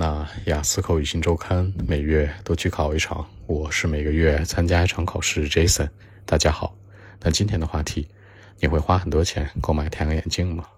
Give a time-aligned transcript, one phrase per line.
[0.00, 5.48] 那雅思口语新周刊每月都去考一场，我是每个月参加一场考试。
[5.48, 5.90] Jason，
[6.24, 6.72] 大家好。
[7.18, 8.06] 那今天的话题，
[8.60, 10.68] 你会花很多钱购买太阳眼镜吗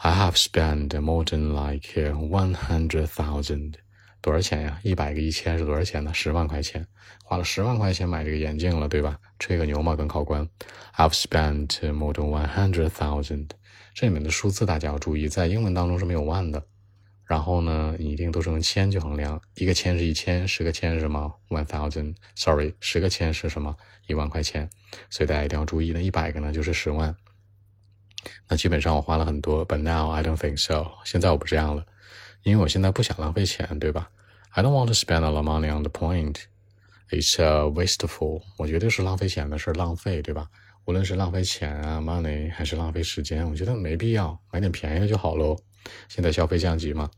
[0.00, 3.74] I have spent more than like one hundred thousand，
[4.20, 4.78] 多少钱呀？
[4.84, 6.14] 一百个一千是多少钱呢？
[6.14, 6.86] 十万块钱，
[7.24, 9.18] 花了十万块钱买这个眼镜了，对吧？
[9.40, 10.48] 吹个牛嘛，跟考官。
[10.96, 13.48] I've spent more than one hundred thousand，
[13.92, 16.64] 这里面的数字大家要注意，在英文当中是没有万的。
[17.24, 23.76] 然后呢，你一定都是用千去衡量，一个千是一千，十个千是什么？One thousand，sorry，十个千是什么？
[24.06, 24.70] 一万块钱。
[25.10, 27.16] 所以大家一定要注意，那一百个呢就是十万。
[28.48, 30.90] 那基本上我花了很多，but now I don't think so。
[31.04, 31.84] 现在我不这样了，
[32.42, 34.10] 因为我现在不想浪费钱，对吧
[34.50, 36.36] ？I don't want to spend a lot of money on the point.
[37.10, 38.42] It's a wasteful。
[38.56, 40.48] 我觉得是浪费钱的事，浪费，对吧？
[40.86, 45.54] 无论是浪费钱啊，money，还是浪费时间，我觉得没必要，买点便宜的就好喽。
[46.08, 47.10] 现在消费降级嘛，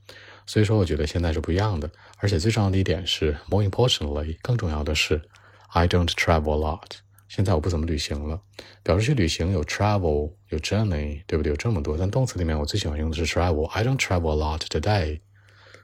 [0.46, 1.88] 所以说我觉得现在是不一样的。
[2.18, 5.22] 而且最重要的一点是，more importantly，更重要的是
[5.68, 6.90] ，I don't travel a lot。
[7.30, 8.42] 现在我不怎么旅行了，
[8.82, 11.50] 表示去旅行有 travel 有 journey，对不对？
[11.50, 13.66] 有这么多，但动词里面我最喜欢用的是 travel。
[13.66, 15.20] I don't travel a lot today。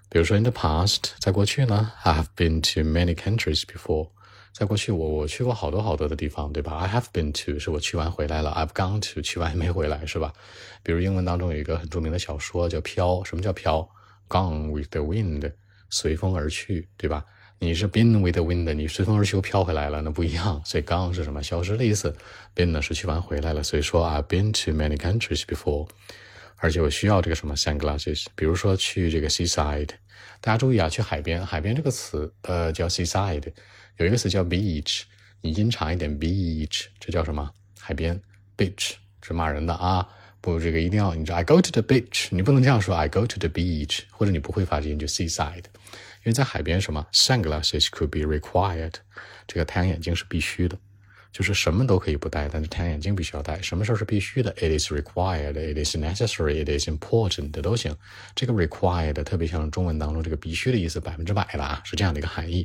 [0.08, 4.11] 比如说 in the past，在过去呢，I have been to many countries before。
[4.53, 10.32] 在过去我我去过好多好多的地方，对吧？I have been to 是我去完回来了，I've gone to 去完没回来，是吧？
[10.82, 13.88] 比如英文当中有一个很著名的小说叫《飘》，什么叫飘
[14.28, 15.53] ？Gone with the wind，
[15.91, 17.25] 随风而去，对吧？
[17.59, 20.61] 你是 been with the wind，你随风而去飘回来了，那不一样。
[20.65, 21.43] 所以 gone 是什么？
[21.43, 22.15] 消失的意思。
[22.55, 23.62] been 呢是去完回来了。
[23.62, 25.89] 所以说 I've been to many countries before。
[26.56, 28.27] 而且我需要这个什么 sunglasses。
[28.34, 29.89] 比如说去这个 seaside，
[30.41, 31.44] 大家注意啊，去海边。
[31.44, 33.53] 海边这个词呃叫 seaside，
[33.97, 35.03] 有一个词叫 beach，
[35.41, 37.50] 你音长一点 beach，这叫什么？
[37.81, 38.21] 海边
[38.56, 38.93] beach
[39.23, 40.06] 是骂人的啊。
[40.46, 45.64] 不，这个一定要你知道 I go to the beach，你不能这样说 I go to the beach，或者你不会发音就 seaside。
[46.22, 48.92] 因为在海边，什么 sunglasses could be required，
[49.48, 50.78] 这个太阳眼镜是必须的，
[51.32, 53.60] 就是什么都可以不戴，但是太阳眼镜必须要戴。
[53.60, 57.96] 什么事儿是必须的？It is required，it is necessary，it is important 的都行。
[58.36, 62.64] 这个 required 特别像中文当中这个必须的意思，百分之百了啊，是这样的一个含义。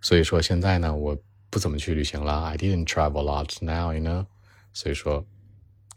[0.00, 1.16] 所以说现在呢，我
[1.50, 4.26] 不怎么去旅行了，I didn't travel a lot now，you know。
[4.72, 5.24] 所以说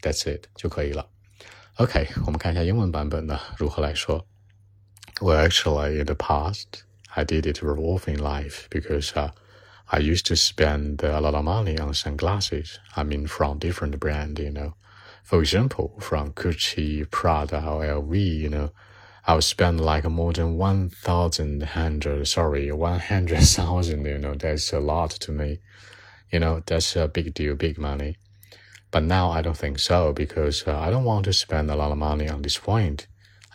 [0.01, 1.07] that's it 就可以了。
[1.77, 4.25] OK，我们看一下英文版本的如何来说。
[5.21, 6.83] Well, actually, in the past,
[7.13, 9.31] I did it very often in life because uh,
[9.85, 12.79] I used to spend a lot of money on sunglasses.
[12.95, 14.73] I mean, from different brands, you know.
[15.23, 18.71] For example, from Gucci, Prada, or LV, you know,
[19.25, 24.05] I would spend like more than one thousand hundred, sorry, one hundred thousand.
[24.05, 25.59] You know, that's a lot to me.
[26.31, 28.17] You know, that's a big deal, big money.
[28.90, 31.92] But now I don't think so because uh, I don't want to spend a lot
[31.92, 33.06] of money on this point.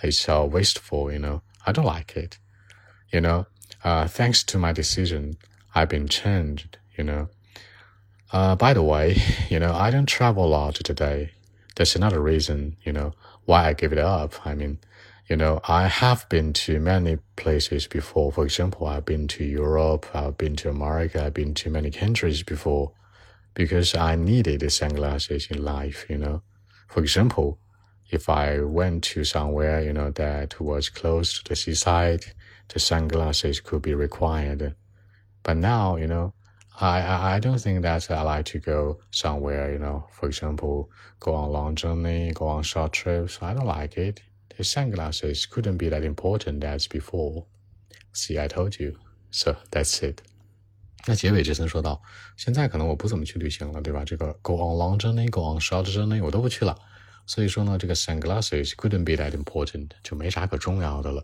[0.01, 1.41] It's so wasteful, you know.
[1.65, 2.37] I don't like it.
[3.11, 3.47] You know,
[3.83, 5.37] uh, thanks to my decision,
[5.73, 7.29] I've been changed, you know.
[8.31, 11.31] Uh, by the way, you know, I don't travel a lot today.
[11.75, 13.13] That's another reason, you know,
[13.45, 14.45] why I give it up.
[14.45, 14.79] I mean,
[15.27, 18.31] you know, I have been to many places before.
[18.31, 22.43] For example, I've been to Europe, I've been to America, I've been to many countries
[22.43, 22.91] before
[23.55, 26.43] because I needed sunglasses in life, you know.
[26.87, 27.57] For example,
[28.11, 32.25] if I went to somewhere, you know, that was close to the seaside,
[32.67, 34.75] the sunglasses could be required.
[35.41, 36.33] But now, you know,
[36.79, 41.33] I, I don't think that I like to go somewhere, you know, for example, go
[41.33, 43.39] on long journey, go on short trips.
[43.41, 44.21] I don't like it.
[44.57, 47.45] The sunglasses couldn't be that important as before.
[48.11, 48.97] See, I told you.
[49.31, 50.21] So that's it.
[51.05, 52.01] 那结尾这层说到，
[52.35, 54.03] 现在可能我不怎么去旅行了，对吧？
[54.03, 56.75] 这个 go on long journey, go on short journey 我都不去了。
[57.27, 61.23] 所以说呢，这个 sunglasses couldn't be that important，就没啥可重要的了。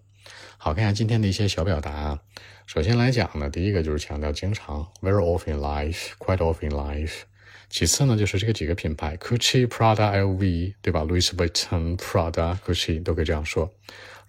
[0.57, 2.19] 好，看一下今天的一些小表达。
[2.68, 7.22] 首先来讲呢，第一个就是强调经常，very often in life，quite often in life。
[7.69, 13.72] 其次呢，就是这个几个品牌，Gucci、Prada、LV，对吧？Louis Vuitton、Prada、Gucci 都可以这样说。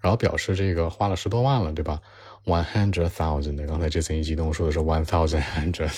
[0.01, 2.01] 然后表示这个花了十多万了，对吧
[2.45, 5.93] ？One hundred thousand，刚才这次一激动说的是 one thousand hundred，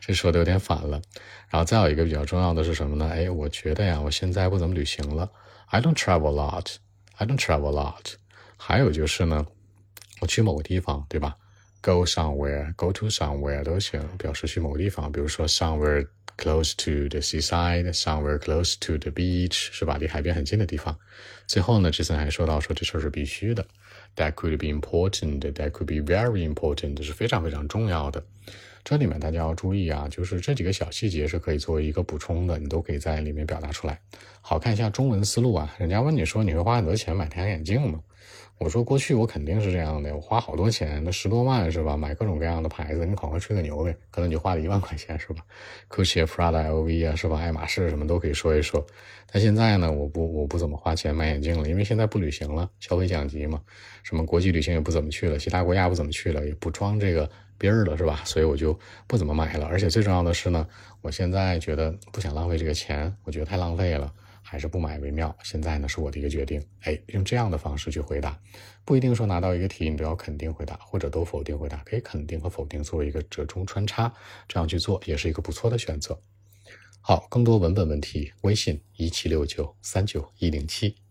[0.00, 1.00] 这说的有点反了。
[1.48, 3.08] 然后再有一个比较重要的是什么呢？
[3.10, 5.30] 哎，我觉得呀，我现在不怎么旅行了。
[5.66, 6.76] I don't travel a lot.
[7.16, 8.14] I don't travel a lot.
[8.56, 9.46] 还有就是呢，
[10.20, 11.36] 我去某个地方，对吧
[11.80, 15.10] ？Go somewhere, go to somewhere 都行，表示去某个地方。
[15.10, 16.06] 比如说 somewhere
[16.37, 19.97] close to the seaside, somewhere close to the beach，是吧？
[19.97, 20.97] 离海边很近的地方。
[21.47, 23.65] 最后呢，之前还说到说这事儿是必须的。
[24.15, 25.41] That could be important.
[25.41, 27.01] That could be very important.
[27.03, 28.23] 是非常非常重要的。
[28.84, 33.98] 这里面大家要注意啊，就是这几个小细节是可以作为一个补充的，你都可以在里面表达出来。
[34.42, 37.98] 好看一下中文思路啊，人家问你说你会花很多钱买太阳眼镜吗？
[38.58, 41.96] 我说过去我肯定是这样的，我花好多钱，那十多万是吧？
[41.96, 45.42] 买各种各样的牌子，你赶快吹个牛呗，可能就花了一万块钱是吧
[45.88, 47.38] ？Gucci、Prada、LV 啊是吧？
[47.38, 48.86] 爱马仕什么都可以说一说。
[49.32, 53.60] 但现在呢，我不我不怎么花钱买眼镜了，因为现在不旅行了，消费降级嘛，
[54.02, 57.28] 什么国际旅行也不怎么去了，其他国家不怎么去了，也不装这个。
[57.64, 58.20] 别人的是吧？
[58.26, 59.64] 所以我就不怎么买了。
[59.64, 60.68] 而且最重要的是呢，
[61.00, 64.12] 我现在觉得不想浪费这个钱，我觉得太浪费了，
[64.42, 65.34] 还是不买为妙。
[65.42, 66.62] 现在呢是我的一个决定。
[66.82, 68.38] 哎，用这样的方式去回答，
[68.84, 74.12] 不一定说拿到一个题你都要肯定回答，或者都否定回答，可以肯定和否定作为一个折中穿插，
[74.46, 76.20] 这样去做也是一个不错的选择。
[77.00, 81.03] 好，更多文本问题，微信一七六九三九一零七。